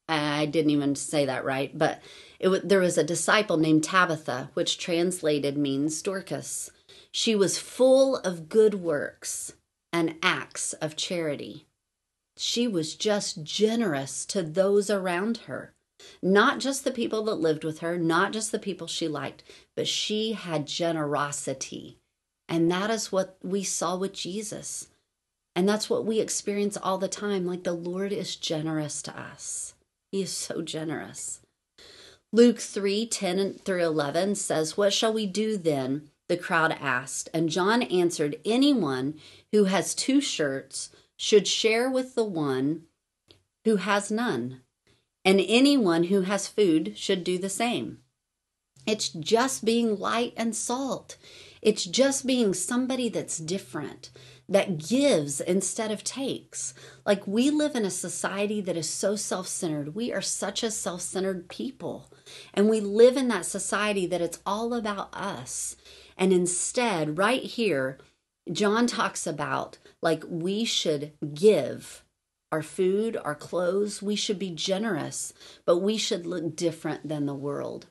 i 0.08 0.44
didn't 0.46 0.70
even 0.70 0.94
say 0.94 1.24
that 1.24 1.44
right 1.44 1.76
but 1.76 2.00
it 2.38 2.68
there 2.68 2.80
was 2.80 2.98
a 2.98 3.04
disciple 3.04 3.56
named 3.56 3.84
tabitha 3.84 4.50
which 4.54 4.78
translated 4.78 5.56
means 5.56 6.02
dorcas 6.02 6.70
she 7.12 7.34
was 7.34 7.58
full 7.58 8.16
of 8.16 8.48
good 8.48 8.74
works 8.74 9.54
and 9.92 10.16
acts 10.22 10.72
of 10.74 10.96
charity. 10.96 11.66
She 12.36 12.68
was 12.68 12.94
just 12.94 13.42
generous 13.42 14.24
to 14.26 14.42
those 14.42 14.90
around 14.90 15.38
her. 15.46 15.74
Not 16.22 16.60
just 16.60 16.84
the 16.84 16.92
people 16.92 17.24
that 17.24 17.34
lived 17.34 17.64
with 17.64 17.80
her, 17.80 17.98
not 17.98 18.32
just 18.32 18.52
the 18.52 18.58
people 18.58 18.86
she 18.86 19.08
liked, 19.08 19.42
but 19.74 19.88
she 19.88 20.32
had 20.32 20.66
generosity. 20.66 21.98
And 22.48 22.70
that 22.70 22.90
is 22.90 23.10
what 23.10 23.36
we 23.42 23.64
saw 23.64 23.96
with 23.96 24.12
Jesus. 24.12 24.88
And 25.56 25.68
that's 25.68 25.90
what 25.90 26.04
we 26.04 26.20
experience 26.20 26.76
all 26.76 26.98
the 26.98 27.08
time. 27.08 27.44
Like 27.44 27.64
the 27.64 27.72
Lord 27.72 28.12
is 28.12 28.36
generous 28.36 29.02
to 29.02 29.18
us, 29.18 29.74
He 30.12 30.22
is 30.22 30.30
so 30.30 30.62
generous. 30.62 31.40
Luke 32.32 32.60
3 32.60 33.06
10 33.06 33.54
through 33.54 33.84
11 33.84 34.36
says, 34.36 34.76
What 34.76 34.92
shall 34.92 35.12
we 35.12 35.26
do 35.26 35.56
then? 35.56 36.10
The 36.28 36.36
crowd 36.36 36.76
asked, 36.80 37.28
and 37.32 37.48
John 37.48 37.82
answered, 37.82 38.36
Anyone 38.44 39.14
who 39.52 39.64
has 39.64 39.94
two 39.94 40.20
shirts 40.20 40.90
should 41.16 41.48
share 41.48 41.90
with 41.90 42.14
the 42.14 42.24
one 42.24 42.82
who 43.64 43.76
has 43.76 44.10
none, 44.10 44.60
and 45.24 45.40
anyone 45.46 46.04
who 46.04 46.22
has 46.22 46.46
food 46.46 46.96
should 46.96 47.24
do 47.24 47.38
the 47.38 47.50
same. 47.50 47.98
It's 48.86 49.10
just 49.10 49.64
being 49.64 49.98
light 49.98 50.32
and 50.36 50.56
salt. 50.56 51.16
It's 51.60 51.84
just 51.84 52.26
being 52.26 52.54
somebody 52.54 53.08
that's 53.10 53.36
different, 53.36 54.10
that 54.48 54.78
gives 54.78 55.40
instead 55.40 55.90
of 55.90 56.04
takes. 56.04 56.72
Like 57.04 57.26
we 57.26 57.50
live 57.50 57.74
in 57.74 57.84
a 57.84 57.90
society 57.90 58.62
that 58.62 58.76
is 58.76 58.88
so 58.88 59.16
self 59.16 59.46
centered. 59.46 59.94
We 59.94 60.12
are 60.12 60.22
such 60.22 60.62
a 60.62 60.70
self 60.70 61.02
centered 61.02 61.48
people. 61.48 62.10
And 62.54 62.70
we 62.70 62.80
live 62.80 63.16
in 63.16 63.28
that 63.28 63.44
society 63.44 64.06
that 64.06 64.22
it's 64.22 64.40
all 64.46 64.72
about 64.72 65.12
us. 65.12 65.76
And 66.18 66.32
instead, 66.32 67.16
right 67.16 67.42
here, 67.42 67.98
John 68.50 68.86
talks 68.86 69.26
about 69.26 69.78
like 70.02 70.24
we 70.28 70.64
should 70.64 71.12
give 71.34 72.04
our 72.50 72.62
food, 72.62 73.16
our 73.16 73.34
clothes, 73.34 74.02
we 74.02 74.16
should 74.16 74.38
be 74.38 74.50
generous, 74.50 75.32
but 75.64 75.78
we 75.78 75.96
should 75.96 76.26
look 76.26 76.56
different 76.56 77.08
than 77.08 77.26
the 77.26 77.34
world. 77.34 77.86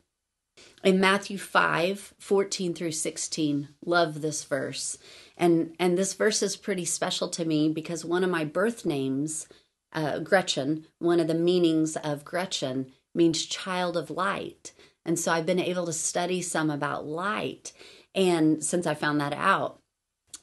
In 0.84 1.00
Matthew 1.00 1.38
5 1.38 2.16
14 2.18 2.74
through 2.74 2.92
16, 2.92 3.70
love 3.86 4.22
this 4.22 4.44
verse. 4.44 4.98
And, 5.38 5.76
and 5.80 5.98
this 5.98 6.14
verse 6.14 6.42
is 6.42 6.56
pretty 6.56 6.86
special 6.86 7.30
to 7.30 7.46
me 7.46 7.70
because 7.70 8.04
one 8.04 8.24
of 8.24 8.30
my 8.30 8.44
birth 8.44 8.86
names, 8.86 9.48
uh, 9.94 10.20
Gretchen, 10.20 10.86
one 11.00 11.20
of 11.20 11.28
the 11.28 11.36
meanings 11.36 11.96
of 11.98 12.26
Gretchen 12.26 12.92
means 13.14 13.46
child 13.46 13.96
of 13.96 14.10
light. 14.10 14.74
And 15.06 15.20
so 15.20 15.32
I've 15.32 15.46
been 15.46 15.60
able 15.60 15.86
to 15.86 15.94
study 15.94 16.42
some 16.42 16.70
about 16.70 17.06
light. 17.06 17.72
And 18.18 18.64
since 18.64 18.88
I 18.88 18.96
found 18.96 19.22
that 19.22 19.34
out, 19.34 19.80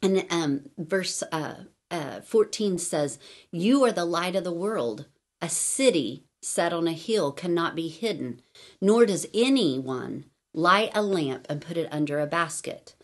and 0.01 0.25
um, 0.31 0.71
verse 0.79 1.25
uh, 1.33 1.65
uh, 1.91 2.21
14 2.21 2.79
says, 2.79 3.19
You 3.51 3.85
are 3.85 3.93
the 3.93 4.05
light 4.05 4.37
of 4.37 4.45
the 4.45 4.53
world. 4.53 5.07
A 5.43 5.49
city 5.49 6.25
set 6.41 6.73
on 6.73 6.87
a 6.87 6.93
hill 6.93 7.33
cannot 7.33 7.75
be 7.75 7.89
hidden, 7.89 8.41
nor 8.81 9.05
does 9.05 9.27
anyone 9.35 10.27
light 10.55 10.93
a 10.95 11.03
lamp 11.03 11.47
and 11.49 11.61
put 11.61 11.77
it 11.77 11.89
under 11.91 12.21
a 12.21 12.27
basket, 12.27 12.95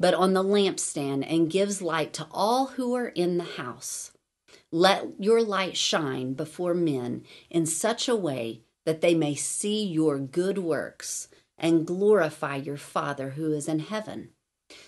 but 0.00 0.14
on 0.14 0.32
the 0.32 0.42
lampstand 0.42 1.30
and 1.30 1.50
gives 1.50 1.82
light 1.82 2.14
to 2.14 2.26
all 2.30 2.68
who 2.68 2.94
are 2.94 3.08
in 3.08 3.36
the 3.36 3.44
house. 3.44 4.10
Let 4.72 5.20
your 5.20 5.42
light 5.42 5.76
shine 5.76 6.32
before 6.32 6.74
men 6.74 7.24
in 7.50 7.66
such 7.66 8.08
a 8.08 8.16
way 8.16 8.62
that 8.86 9.02
they 9.02 9.14
may 9.14 9.34
see 9.34 9.84
your 9.84 10.18
good 10.18 10.58
works 10.58 11.28
and 11.64 11.86
glorify 11.86 12.56
your 12.56 12.76
Father 12.76 13.30
who 13.30 13.50
is 13.54 13.68
in 13.68 13.78
heaven. 13.78 14.28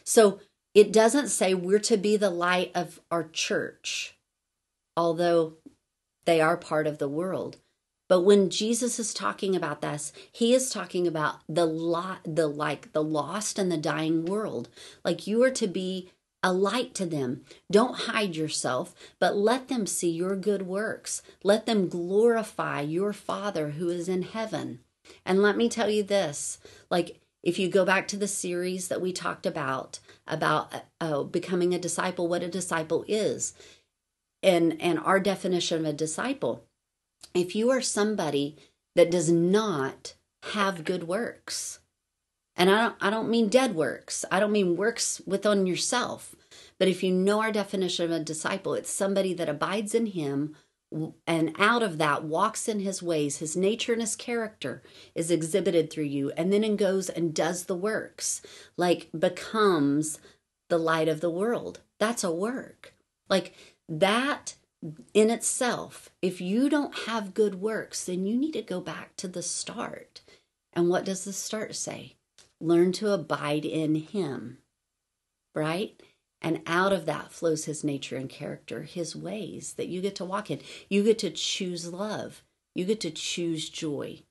So 0.04 0.40
it 0.74 0.92
doesn't 0.92 1.28
say 1.28 1.54
we're 1.54 1.78
to 1.78 1.96
be 1.96 2.18
the 2.18 2.28
light 2.28 2.70
of 2.74 3.00
our 3.10 3.24
church, 3.24 4.14
although 4.94 5.54
they 6.26 6.38
are 6.38 6.58
part 6.58 6.86
of 6.86 6.98
the 6.98 7.08
world. 7.08 7.56
But 8.10 8.20
when 8.20 8.50
Jesus 8.50 8.98
is 8.98 9.14
talking 9.14 9.56
about 9.56 9.80
this, 9.80 10.12
he 10.30 10.52
is 10.52 10.68
talking 10.68 11.06
about 11.06 11.36
the 11.48 11.64
lot, 11.64 12.18
the 12.24 12.46
like 12.46 12.92
the 12.92 13.02
lost 13.02 13.58
and 13.58 13.72
the 13.72 13.78
dying 13.78 14.26
world. 14.26 14.68
Like 15.02 15.26
you 15.26 15.42
are 15.44 15.50
to 15.52 15.66
be 15.66 16.10
a 16.42 16.52
light 16.52 16.94
to 16.96 17.06
them. 17.06 17.44
Don't 17.72 18.00
hide 18.00 18.36
yourself, 18.36 18.94
but 19.18 19.34
let 19.34 19.68
them 19.68 19.86
see 19.86 20.10
your 20.10 20.36
good 20.36 20.62
works. 20.62 21.22
Let 21.42 21.64
them 21.64 21.88
glorify 21.88 22.82
your 22.82 23.14
Father 23.14 23.70
who 23.70 23.88
is 23.88 24.10
in 24.10 24.22
heaven. 24.22 24.80
And 25.24 25.42
let 25.42 25.56
me 25.56 25.68
tell 25.68 25.90
you 25.90 26.02
this 26.02 26.58
like, 26.90 27.20
if 27.42 27.58
you 27.58 27.68
go 27.68 27.84
back 27.84 28.08
to 28.08 28.16
the 28.16 28.26
series 28.26 28.88
that 28.88 29.00
we 29.00 29.12
talked 29.12 29.46
about, 29.46 30.00
about 30.26 30.72
uh, 31.00 31.22
becoming 31.22 31.74
a 31.74 31.78
disciple, 31.78 32.26
what 32.26 32.42
a 32.42 32.48
disciple 32.48 33.04
is, 33.06 33.54
and, 34.42 34.80
and 34.80 34.98
our 34.98 35.20
definition 35.20 35.78
of 35.78 35.84
a 35.84 35.92
disciple, 35.92 36.64
if 37.34 37.54
you 37.54 37.70
are 37.70 37.80
somebody 37.80 38.56
that 38.96 39.10
does 39.10 39.30
not 39.30 40.14
have 40.52 40.84
good 40.84 41.06
works, 41.06 41.78
and 42.56 42.70
I 42.70 42.82
don't, 42.82 42.94
I 43.00 43.10
don't 43.10 43.28
mean 43.28 43.48
dead 43.48 43.74
works. 43.74 44.24
I 44.30 44.40
don't 44.40 44.52
mean 44.52 44.76
works 44.76 45.20
within 45.26 45.66
yourself. 45.66 46.34
But 46.78 46.88
if 46.88 47.02
you 47.02 47.12
know 47.12 47.40
our 47.42 47.52
definition 47.52 48.06
of 48.06 48.10
a 48.10 48.20
disciple, 48.20 48.74
it's 48.74 48.90
somebody 48.90 49.34
that 49.34 49.48
abides 49.48 49.94
in 49.94 50.06
him, 50.06 50.56
and 51.26 51.54
out 51.58 51.82
of 51.82 51.98
that 51.98 52.24
walks 52.24 52.68
in 52.68 52.80
his 52.80 53.02
ways. 53.02 53.38
His 53.38 53.56
nature 53.56 53.92
and 53.92 54.00
his 54.00 54.16
character 54.16 54.82
is 55.14 55.30
exhibited 55.30 55.90
through 55.90 56.04
you. 56.04 56.30
And 56.36 56.52
then 56.52 56.64
it 56.64 56.76
goes 56.76 57.08
and 57.08 57.34
does 57.34 57.64
the 57.64 57.76
works 57.76 58.42
like 58.76 59.08
becomes 59.16 60.18
the 60.68 60.78
light 60.78 61.08
of 61.08 61.20
the 61.20 61.30
world. 61.30 61.80
That's 61.98 62.24
a 62.24 62.30
work. 62.30 62.94
Like 63.28 63.54
that 63.88 64.54
in 65.14 65.30
itself 65.30 66.10
if 66.20 66.40
you 66.40 66.68
don't 66.68 66.96
have 67.06 67.34
good 67.34 67.56
works 67.56 68.04
then 68.04 68.26
you 68.26 68.36
need 68.36 68.52
to 68.52 68.62
go 68.62 68.80
back 68.80 69.16
to 69.16 69.28
the 69.28 69.42
start. 69.42 70.20
And 70.72 70.88
what 70.88 71.04
does 71.04 71.24
the 71.24 71.32
start 71.32 71.74
say? 71.74 72.16
Learn 72.60 72.92
to 72.92 73.12
abide 73.12 73.64
in 73.64 73.94
him 73.94 74.58
right 75.54 76.00
and 76.46 76.60
out 76.64 76.92
of 76.92 77.06
that 77.06 77.32
flows 77.32 77.64
his 77.64 77.82
nature 77.82 78.14
and 78.16 78.30
character, 78.30 78.82
his 78.84 79.16
ways 79.16 79.74
that 79.76 79.88
you 79.88 80.00
get 80.00 80.14
to 80.14 80.24
walk 80.24 80.48
in. 80.48 80.60
You 80.88 81.02
get 81.02 81.18
to 81.18 81.30
choose 81.30 81.92
love, 81.92 82.44
you 82.72 82.84
get 82.84 83.00
to 83.00 83.10
choose 83.10 83.68
joy. 83.68 84.22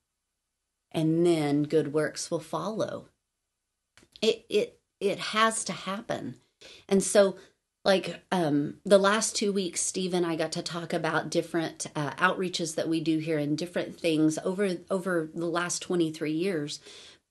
And 0.93 1.25
then 1.25 1.63
good 1.63 1.91
works 1.91 2.31
will 2.31 2.39
follow. 2.39 3.09
It 4.21 4.45
it 4.47 4.79
it 5.01 5.19
has 5.19 5.65
to 5.65 5.73
happen. 5.73 6.35
And 6.87 7.03
so 7.03 7.35
like 7.83 8.23
um, 8.31 8.75
the 8.85 8.97
last 8.97 9.35
two 9.35 9.51
weeks, 9.51 9.81
Steve 9.81 10.13
and 10.13 10.25
I 10.25 10.37
got 10.37 10.53
to 10.53 10.61
talk 10.61 10.93
about 10.93 11.29
different 11.29 11.87
uh, 11.97 12.11
outreaches 12.11 12.75
that 12.75 12.87
we 12.87 13.01
do 13.01 13.17
here 13.17 13.37
and 13.37 13.57
different 13.57 13.99
things 13.99 14.39
over 14.45 14.77
over 14.89 15.29
the 15.35 15.47
last 15.47 15.81
23 15.81 16.31
years. 16.31 16.79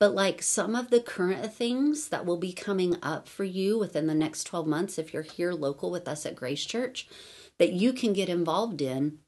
But 0.00 0.14
like 0.14 0.42
some 0.42 0.74
of 0.74 0.90
the 0.90 1.00
current 1.00 1.52
things 1.52 2.08
that 2.08 2.26
will 2.26 2.36
be 2.36 2.52
coming 2.52 2.96
up 3.02 3.28
for 3.28 3.44
you 3.44 3.78
within 3.78 4.06
the 4.06 4.14
next 4.14 4.44
12 4.44 4.66
months, 4.66 4.98
if 4.98 5.14
you're 5.14 5.22
here 5.22 5.52
local 5.52 5.90
with 5.90 6.08
us 6.08 6.26
at 6.26 6.36
Grace 6.36 6.64
Church, 6.64 7.08
that 7.58 7.72
you 7.72 7.92
can 7.92 8.12
get 8.12 8.28
involved 8.28 8.82
in 8.82 9.18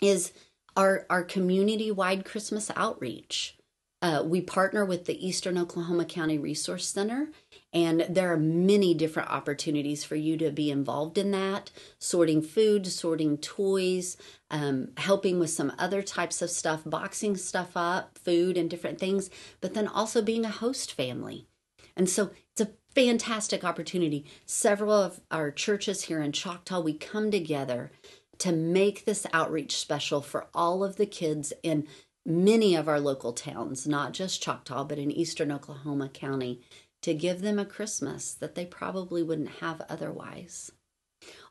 is 0.00 0.32
our, 0.76 1.06
our 1.10 1.22
community 1.22 1.90
wide 1.90 2.24
Christmas 2.24 2.70
outreach. 2.76 3.56
Uh, 4.02 4.22
we 4.24 4.40
partner 4.40 4.84
with 4.84 5.06
the 5.06 5.26
Eastern 5.26 5.56
Oklahoma 5.56 6.04
County 6.04 6.38
Resource 6.38 6.86
Center, 6.86 7.28
and 7.76 8.06
there 8.08 8.32
are 8.32 8.38
many 8.38 8.94
different 8.94 9.28
opportunities 9.28 10.02
for 10.02 10.16
you 10.16 10.38
to 10.38 10.50
be 10.50 10.70
involved 10.70 11.18
in 11.18 11.30
that 11.32 11.70
sorting 11.98 12.40
food, 12.40 12.86
sorting 12.86 13.36
toys, 13.36 14.16
um, 14.50 14.88
helping 14.96 15.38
with 15.38 15.50
some 15.50 15.70
other 15.78 16.00
types 16.00 16.40
of 16.40 16.48
stuff, 16.48 16.80
boxing 16.86 17.36
stuff 17.36 17.72
up, 17.76 18.16
food, 18.16 18.56
and 18.56 18.70
different 18.70 18.98
things, 18.98 19.28
but 19.60 19.74
then 19.74 19.86
also 19.86 20.22
being 20.22 20.46
a 20.46 20.48
host 20.48 20.90
family. 20.90 21.48
And 21.94 22.08
so 22.08 22.30
it's 22.52 22.62
a 22.62 22.72
fantastic 22.94 23.62
opportunity. 23.62 24.24
Several 24.46 24.92
of 24.92 25.20
our 25.30 25.50
churches 25.50 26.04
here 26.04 26.22
in 26.22 26.32
Choctaw, 26.32 26.80
we 26.80 26.94
come 26.94 27.30
together 27.30 27.92
to 28.38 28.52
make 28.52 29.04
this 29.04 29.26
outreach 29.34 29.76
special 29.76 30.22
for 30.22 30.46
all 30.54 30.82
of 30.82 30.96
the 30.96 31.04
kids 31.04 31.52
in 31.62 31.86
many 32.24 32.74
of 32.74 32.88
our 32.88 32.98
local 32.98 33.32
towns, 33.32 33.86
not 33.86 34.12
just 34.12 34.42
Choctaw, 34.42 34.84
but 34.84 34.98
in 34.98 35.12
eastern 35.12 35.52
Oklahoma 35.52 36.08
County, 36.08 36.62
to 37.06 37.14
give 37.14 37.40
them 37.40 37.58
a 37.58 37.64
Christmas 37.64 38.34
that 38.34 38.54
they 38.54 38.66
probably 38.66 39.22
wouldn't 39.22 39.60
have 39.60 39.80
otherwise. 39.88 40.72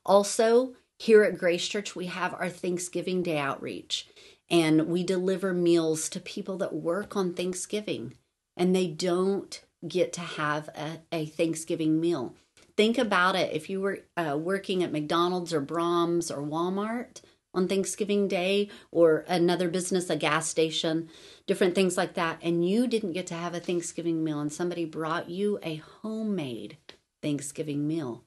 Also, 0.06 0.76
here 1.00 1.24
at 1.24 1.38
Grace 1.38 1.68
Church, 1.68 1.96
we 1.96 2.06
have 2.06 2.34
our 2.34 2.50
Thanksgiving 2.50 3.24
Day 3.24 3.38
outreach, 3.38 4.08
and 4.50 4.88
we 4.88 5.04
deliver 5.04 5.54
meals 5.54 6.08
to 6.10 6.20
people 6.20 6.58
that 6.58 6.74
work 6.74 7.16
on 7.16 7.34
Thanksgiving 7.34 8.14
and 8.56 8.76
they 8.76 8.88
don't 8.88 9.62
get 9.88 10.14
to 10.14 10.22
have 10.22 10.70
a, 10.70 11.00
a 11.12 11.26
Thanksgiving 11.26 12.00
meal 12.00 12.36
think 12.78 12.98
about 12.98 13.36
it 13.36 13.54
if 13.54 13.70
you 13.70 13.82
were 13.82 14.00
uh, 14.18 14.38
working 14.38 14.84
at 14.84 14.92
McDonald's 14.92 15.54
or 15.54 15.62
Braum's 15.62 16.30
or 16.30 16.42
Walmart 16.42 17.22
on 17.56 17.68
Thanksgiving 17.68 18.28
Day 18.28 18.70
or 18.92 19.26
another 19.28 19.70
business, 19.70 20.10
a 20.10 20.16
gas 20.16 20.48
station, 20.48 21.10
different 21.48 21.76
things 21.76 21.98
like 21.98 22.14
that, 22.16 22.40
and 22.42 22.68
you 22.68 22.88
didn't 22.88 23.14
get 23.14 23.28
to 23.28 23.34
have 23.34 23.54
a 23.54 23.60
Thanksgiving 23.60 24.24
meal 24.24 24.40
and 24.40 24.52
somebody 24.52 24.86
brought 24.86 25.30
you 25.30 25.60
a 25.64 25.76
homemade 26.02 26.78
Thanksgiving 27.22 27.88
meal. 27.88 28.24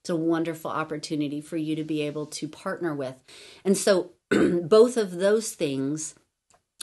It's 0.00 0.10
a 0.10 0.16
wonderful 0.16 0.70
opportunity 0.70 1.40
for 1.40 1.56
you 1.56 1.74
to 1.74 1.84
be 1.84 2.02
able 2.02 2.26
to 2.26 2.46
partner 2.46 2.94
with. 2.94 3.16
And 3.64 3.76
so 3.76 4.12
both 4.30 4.96
of 4.96 5.12
those 5.12 5.52
things 5.52 6.14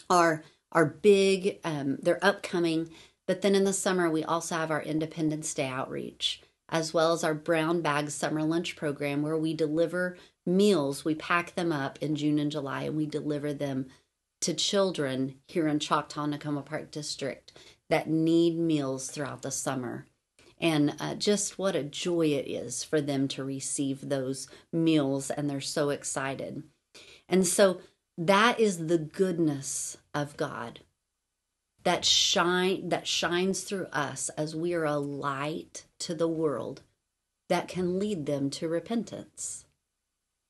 are 0.09 0.43
are 0.73 0.85
big, 0.85 1.59
um, 1.63 1.99
they're 2.01 2.23
upcoming. 2.25 2.89
But 3.27 3.43
then 3.43 3.53
in 3.53 3.63
the 3.63 3.73
summer, 3.73 4.09
we 4.09 4.23
also 4.23 4.55
have 4.55 4.71
our 4.71 4.81
Independence 4.81 5.53
Day 5.53 5.67
outreach 5.67 6.41
as 6.73 6.93
well 6.93 7.13
as 7.13 7.23
our 7.23 7.35
brown 7.35 7.81
bag 7.81 8.09
summer 8.09 8.43
lunch 8.43 8.75
program 8.75 9.21
where 9.21 9.37
we 9.37 9.53
deliver 9.53 10.17
meals. 10.45 11.05
We 11.05 11.15
pack 11.15 11.55
them 11.55 11.71
up 11.71 11.97
in 12.01 12.15
June 12.15 12.39
and 12.39 12.51
July 12.51 12.83
and 12.83 12.97
we 12.97 13.05
deliver 13.05 13.53
them 13.53 13.87
to 14.41 14.53
children 14.53 15.35
here 15.47 15.67
in 15.67 15.79
Choctaw 15.79 16.25
Nicoma 16.25 16.65
Park 16.65 16.91
District 16.91 17.53
that 17.89 18.09
need 18.09 18.57
meals 18.57 19.09
throughout 19.09 19.41
the 19.41 19.51
summer. 19.51 20.05
And 20.59 20.95
uh, 20.99 21.15
just 21.15 21.57
what 21.57 21.75
a 21.75 21.83
joy 21.83 22.27
it 22.27 22.47
is 22.47 22.83
for 22.83 23.01
them 23.01 23.27
to 23.29 23.43
receive 23.43 24.07
those 24.07 24.47
meals, 24.71 25.29
and 25.29 25.49
they're 25.49 25.61
so 25.61 25.89
excited. 25.89 26.63
And 27.27 27.45
so 27.45 27.81
that 28.17 28.59
is 28.59 28.87
the 28.87 28.97
goodness 28.97 29.97
of 30.13 30.37
God 30.37 30.81
that 31.83 32.05
shine 32.05 32.89
that 32.89 33.07
shines 33.07 33.61
through 33.61 33.87
us 33.87 34.29
as 34.37 34.55
we 34.55 34.73
are 34.73 34.85
a 34.85 34.97
light 34.97 35.85
to 35.99 36.15
the 36.15 36.27
world 36.27 36.81
that 37.49 37.67
can 37.67 37.99
lead 37.99 38.25
them 38.25 38.49
to 38.49 38.69
repentance. 38.69 39.65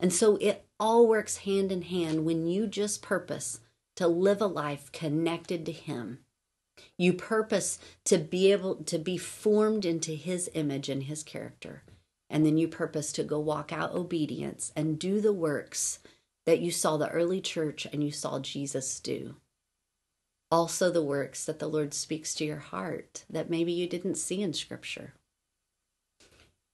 And 0.03 0.11
so 0.13 0.35
it 0.41 0.65
all 0.79 1.07
works 1.07 1.37
hand 1.37 1.71
in 1.71 1.83
hand 1.83 2.25
when 2.25 2.45
you 2.45 2.67
just 2.67 3.01
purpose 3.01 3.61
to 3.95 4.05
live 4.05 4.41
a 4.41 4.47
life 4.47 4.91
connected 4.91 5.65
to 5.65 5.71
him. 5.71 6.19
You 6.97 7.13
purpose 7.13 7.79
to 8.05 8.17
be 8.17 8.51
able 8.51 8.75
to 8.83 8.99
be 8.99 9.17
formed 9.17 9.85
into 9.85 10.11
his 10.11 10.49
image 10.53 10.89
and 10.89 11.03
his 11.03 11.23
character. 11.23 11.83
And 12.29 12.45
then 12.45 12.57
you 12.57 12.67
purpose 12.67 13.13
to 13.13 13.23
go 13.23 13.39
walk 13.39 13.71
out 13.71 13.95
obedience 13.95 14.73
and 14.75 14.99
do 14.99 15.21
the 15.21 15.31
works 15.31 15.99
that 16.45 16.59
you 16.59 16.69
saw 16.69 16.97
the 16.97 17.09
early 17.09 17.39
church 17.39 17.87
and 17.93 18.03
you 18.03 18.11
saw 18.11 18.39
Jesus 18.39 18.99
do 18.99 19.37
also 20.53 20.91
the 20.91 21.01
works 21.01 21.45
that 21.45 21.57
the 21.57 21.67
Lord 21.67 21.95
speaks 21.95 22.35
to 22.35 22.45
your 22.45 22.59
heart 22.59 23.25
that 23.27 23.49
maybe 23.49 23.71
you 23.71 23.87
didn't 23.87 24.19
see 24.19 24.43
in 24.43 24.53
Scripture. 24.53 25.15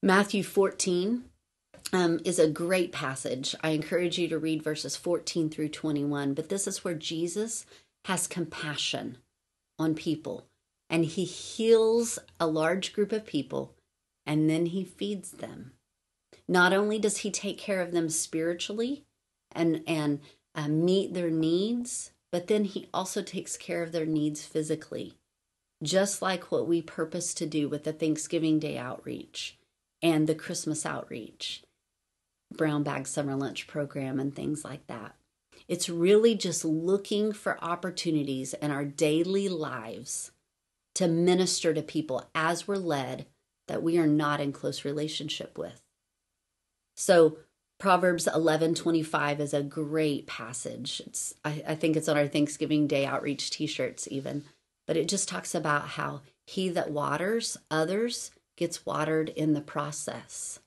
Matthew 0.02 0.42
14 0.42 1.24
um, 1.92 2.20
is 2.24 2.38
a 2.38 2.48
great 2.48 2.92
passage. 2.92 3.54
I 3.62 3.70
encourage 3.70 4.18
you 4.18 4.28
to 4.28 4.38
read 4.38 4.62
verses 4.62 4.96
14 4.96 5.50
through 5.50 5.70
21, 5.70 6.34
but 6.34 6.48
this 6.48 6.66
is 6.66 6.84
where 6.84 6.94
Jesus 6.94 7.66
has 8.06 8.26
compassion 8.26 9.18
on 9.78 9.94
people 9.94 10.46
and 10.88 11.04
he 11.04 11.24
heals 11.24 12.18
a 12.38 12.46
large 12.46 12.92
group 12.92 13.12
of 13.12 13.26
people 13.26 13.74
and 14.26 14.48
then 14.48 14.66
he 14.66 14.84
feeds 14.84 15.32
them. 15.32 15.72
Not 16.48 16.72
only 16.72 16.98
does 16.98 17.18
he 17.18 17.30
take 17.30 17.58
care 17.58 17.80
of 17.80 17.92
them 17.92 18.08
spiritually 18.08 19.04
and, 19.52 19.82
and 19.86 20.20
uh, 20.54 20.68
meet 20.68 21.14
their 21.14 21.30
needs, 21.30 22.10
but 22.32 22.46
then 22.46 22.64
He 22.64 22.88
also 22.92 23.22
takes 23.22 23.56
care 23.56 23.82
of 23.82 23.92
their 23.92 24.06
needs 24.06 24.44
physically, 24.44 25.14
just 25.82 26.22
like 26.22 26.50
what 26.50 26.66
we 26.66 26.82
purpose 26.82 27.34
to 27.34 27.46
do 27.46 27.68
with 27.68 27.84
the 27.84 27.92
Thanksgiving 27.92 28.58
Day 28.58 28.78
outreach 28.78 29.58
and 30.02 30.26
the 30.26 30.34
Christmas 30.34 30.86
outreach, 30.86 31.62
brown 32.52 32.82
bag 32.82 33.06
summer 33.06 33.36
lunch 33.36 33.66
program, 33.66 34.18
and 34.18 34.34
things 34.34 34.64
like 34.64 34.86
that. 34.86 35.14
It's 35.68 35.88
really 35.88 36.34
just 36.34 36.64
looking 36.64 37.32
for 37.32 37.62
opportunities 37.62 38.54
in 38.54 38.70
our 38.70 38.84
daily 38.84 39.48
lives 39.48 40.32
to 40.96 41.06
minister 41.06 41.72
to 41.72 41.82
people 41.82 42.28
as 42.34 42.66
we're 42.66 42.76
led 42.76 43.26
that 43.68 43.82
we 43.82 43.98
are 43.98 44.06
not 44.06 44.40
in 44.40 44.52
close 44.52 44.84
relationship 44.84 45.56
with. 45.56 45.80
So, 46.96 47.38
Proverbs 47.78 48.26
11:25 48.26 49.40
is 49.40 49.54
a 49.54 49.62
great 49.62 50.26
passage. 50.26 51.00
It's 51.06 51.34
I, 51.44 51.62
I 51.68 51.74
think 51.74 51.96
it's 51.96 52.08
on 52.08 52.18
our 52.18 52.28
Thanksgiving 52.28 52.86
Day 52.86 53.06
outreach 53.06 53.50
t-shirts 53.50 54.08
even. 54.10 54.44
But 54.86 54.96
it 54.96 55.08
just 55.08 55.28
talks 55.28 55.54
about 55.54 55.90
how 55.90 56.22
he 56.46 56.68
that 56.70 56.90
waters 56.90 57.56
others 57.70 58.32
gets 58.56 58.84
watered 58.84 59.28
in 59.30 59.54
the 59.54 59.60
process. 59.60 60.58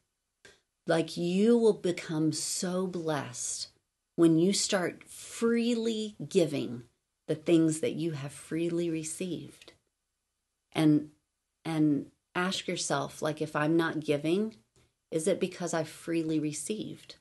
Like 0.86 1.16
you 1.16 1.58
will 1.58 1.74
become 1.74 2.32
so 2.32 2.88
blessed 2.88 3.70
when 4.16 4.38
you 4.38 4.54
start 4.54 5.04
freely 5.08 6.16
giving 6.28 6.84
the 7.28 7.36
things 7.36 7.80
that 7.80 7.94
you 7.94 8.12
have 8.12 8.34
freely 8.34 8.90
received. 8.90 9.74
And 10.74 11.12
and 11.64 12.12
ask 12.36 12.68
yourself 12.68 13.22
like 13.22 13.42
if 13.42 13.56
I'm 13.56 13.78
not 13.78 14.02
giving, 14.02 14.56
is 15.12 15.28
it 15.28 15.40
because 15.40 15.74
I've 15.74 15.88
freely 15.88 16.40
received? 16.40 17.16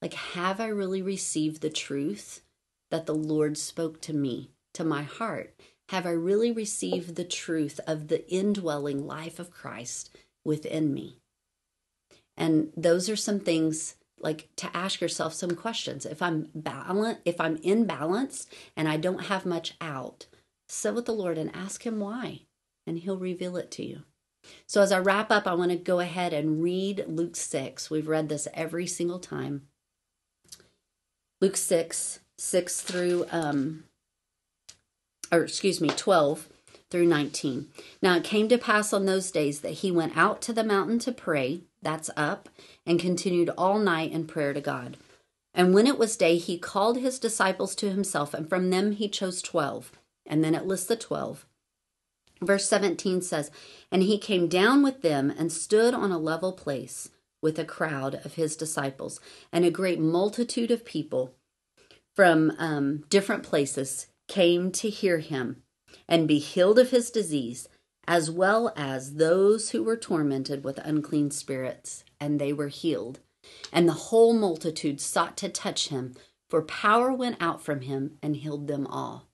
Like, 0.00 0.14
have 0.14 0.60
I 0.60 0.68
really 0.68 1.02
received 1.02 1.60
the 1.60 1.70
truth 1.70 2.42
that 2.90 3.06
the 3.06 3.14
Lord 3.14 3.58
spoke 3.58 4.00
to 4.02 4.12
me, 4.12 4.50
to 4.74 4.84
my 4.84 5.02
heart? 5.02 5.58
Have 5.88 6.06
I 6.06 6.10
really 6.10 6.52
received 6.52 7.16
the 7.16 7.24
truth 7.24 7.80
of 7.86 8.08
the 8.08 8.30
indwelling 8.30 9.06
life 9.06 9.38
of 9.38 9.50
Christ 9.50 10.16
within 10.44 10.92
me? 10.92 11.18
And 12.38 12.72
those 12.76 13.10
are 13.10 13.16
some 13.16 13.40
things 13.40 13.96
like 14.20 14.48
to 14.56 14.74
ask 14.74 15.00
yourself 15.00 15.34
some 15.34 15.54
questions. 15.56 16.06
If 16.06 16.22
I'm 16.22 16.48
balanced, 16.54 17.20
if 17.24 17.40
I'm 17.40 17.56
in 17.56 17.84
balance 17.84 18.46
and 18.76 18.88
I 18.88 18.96
don't 18.96 19.24
have 19.24 19.44
much 19.44 19.74
out, 19.80 20.26
sit 20.68 20.94
with 20.94 21.04
the 21.04 21.12
Lord 21.12 21.36
and 21.36 21.54
ask 21.54 21.84
Him 21.84 21.98
why, 21.98 22.42
and 22.86 22.98
He'll 22.98 23.18
reveal 23.18 23.56
it 23.56 23.70
to 23.72 23.84
you. 23.84 24.04
So, 24.66 24.80
as 24.80 24.92
I 24.92 25.00
wrap 25.00 25.30
up, 25.32 25.46
I 25.46 25.54
want 25.54 25.72
to 25.72 25.76
go 25.76 25.98
ahead 25.98 26.32
and 26.32 26.62
read 26.62 27.04
Luke 27.08 27.36
6. 27.36 27.90
We've 27.90 28.08
read 28.08 28.28
this 28.28 28.46
every 28.54 28.86
single 28.86 29.18
time. 29.18 29.62
Luke 31.40 31.56
6, 31.56 32.20
6 32.38 32.80
through, 32.80 33.26
um, 33.30 33.84
or 35.30 35.42
excuse 35.42 35.80
me, 35.80 35.88
12 35.88 36.48
through 36.90 37.06
19. 37.06 37.68
Now 38.02 38.16
it 38.16 38.24
came 38.24 38.48
to 38.48 38.58
pass 38.58 38.92
on 38.92 39.04
those 39.04 39.30
days 39.30 39.60
that 39.60 39.74
he 39.74 39.90
went 39.90 40.16
out 40.16 40.40
to 40.42 40.52
the 40.52 40.64
mountain 40.64 40.98
to 41.00 41.12
pray, 41.12 41.62
that's 41.82 42.10
up, 42.16 42.48
and 42.86 42.98
continued 42.98 43.50
all 43.56 43.78
night 43.78 44.12
in 44.12 44.26
prayer 44.26 44.52
to 44.52 44.60
God. 44.60 44.96
And 45.54 45.74
when 45.74 45.86
it 45.86 45.98
was 45.98 46.16
day, 46.16 46.36
he 46.36 46.58
called 46.58 46.98
his 46.98 47.18
disciples 47.18 47.74
to 47.76 47.90
himself, 47.90 48.34
and 48.34 48.48
from 48.48 48.70
them 48.70 48.92
he 48.92 49.08
chose 49.08 49.42
twelve. 49.42 49.92
And 50.26 50.44
then 50.44 50.54
it 50.54 50.66
lists 50.66 50.86
the 50.86 50.96
twelve 50.96 51.46
Verse 52.40 52.68
17 52.68 53.22
says, 53.22 53.50
And 53.90 54.02
he 54.02 54.18
came 54.18 54.48
down 54.48 54.82
with 54.82 55.02
them 55.02 55.30
and 55.30 55.52
stood 55.52 55.94
on 55.94 56.12
a 56.12 56.18
level 56.18 56.52
place, 56.52 57.10
with 57.42 57.58
a 57.58 57.64
crowd 57.64 58.20
of 58.24 58.34
his 58.34 58.56
disciples, 58.56 59.20
and 59.52 59.64
a 59.64 59.70
great 59.70 60.00
multitude 60.00 60.70
of 60.70 60.84
people 60.84 61.34
from 62.14 62.52
um, 62.58 63.04
different 63.10 63.42
places 63.42 64.08
came 64.26 64.70
to 64.72 64.90
hear 64.90 65.18
him 65.18 65.62
and 66.08 66.28
be 66.28 66.38
healed 66.38 66.78
of 66.78 66.90
his 66.90 67.10
disease, 67.10 67.68
as 68.06 68.30
well 68.30 68.72
as 68.76 69.14
those 69.14 69.70
who 69.70 69.82
were 69.82 69.96
tormented 69.96 70.64
with 70.64 70.78
unclean 70.78 71.30
spirits, 71.30 72.04
and 72.20 72.40
they 72.40 72.52
were 72.52 72.68
healed. 72.68 73.20
And 73.72 73.88
the 73.88 73.92
whole 73.92 74.32
multitude 74.32 75.00
sought 75.00 75.36
to 75.38 75.48
touch 75.48 75.88
him, 75.88 76.14
for 76.48 76.62
power 76.62 77.12
went 77.12 77.36
out 77.40 77.62
from 77.62 77.82
him 77.82 78.18
and 78.22 78.36
healed 78.36 78.66
them 78.66 78.86
all. 78.86 79.28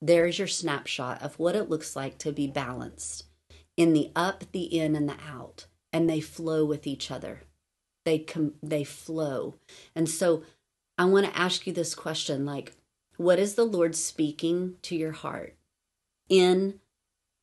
There's 0.00 0.38
your 0.38 0.48
snapshot 0.48 1.22
of 1.22 1.38
what 1.38 1.56
it 1.56 1.68
looks 1.68 1.96
like 1.96 2.18
to 2.18 2.32
be 2.32 2.46
balanced 2.46 3.24
in 3.76 3.92
the 3.92 4.10
up, 4.14 4.44
the 4.52 4.64
in, 4.64 4.96
and 4.96 5.08
the 5.08 5.16
out, 5.26 5.66
and 5.92 6.10
they 6.10 6.20
flow 6.20 6.64
with 6.64 6.86
each 6.86 7.10
other. 7.10 7.42
They 8.04 8.18
com- 8.18 8.54
they 8.62 8.84
flow. 8.84 9.54
And 9.94 10.08
so 10.08 10.42
I 10.96 11.04
want 11.04 11.26
to 11.26 11.38
ask 11.38 11.66
you 11.66 11.72
this 11.72 11.94
question 11.94 12.44
like 12.44 12.74
what 13.16 13.38
is 13.38 13.54
the 13.54 13.64
Lord 13.64 13.94
speaking 13.94 14.76
to 14.82 14.96
your 14.96 15.12
heart 15.12 15.54
in 16.28 16.80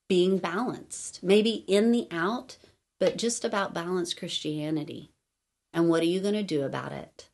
being 0.08 0.38
balanced? 0.38 1.21
Maybe 1.24 1.63
in 1.67 1.91
the 1.91 2.08
out, 2.12 2.58
but 3.00 3.17
just 3.17 3.43
about 3.43 3.74
balanced 3.74 4.17
Christianity. 4.17 5.12
And 5.74 5.89
what 5.89 6.02
are 6.02 6.08
you 6.08 6.19
going 6.19 6.36
to 6.36 6.43
do 6.43 6.63
about 6.63 6.91
it? 6.91 7.30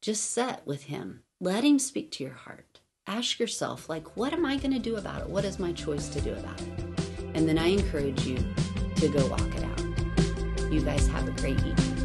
Just 0.00 0.30
set 0.30 0.66
with 0.66 0.84
him. 0.84 1.22
Let 1.40 1.64
him 1.64 1.78
speak 1.78 2.12
to 2.12 2.24
your 2.24 2.34
heart. 2.34 2.80
Ask 3.06 3.40
yourself 3.40 3.88
like 3.88 4.16
what 4.16 4.32
am 4.32 4.44
I 4.44 4.56
going 4.56 4.72
to 4.72 4.78
do 4.78 4.96
about 4.96 5.22
it? 5.22 5.28
What 5.28 5.44
is 5.44 5.58
my 5.58 5.72
choice 5.72 6.08
to 6.10 6.20
do 6.20 6.32
about 6.34 6.60
it? 6.60 6.84
And 7.34 7.48
then 7.48 7.58
I 7.58 7.68
encourage 7.68 8.26
you 8.26 8.38
to 8.96 9.08
go 9.08 9.26
walk 9.28 9.54
it 9.54 9.64
out. 9.64 10.72
You 10.72 10.82
guys 10.82 11.06
have 11.08 11.26
a 11.26 11.32
great 11.32 11.58
evening. 11.58 11.97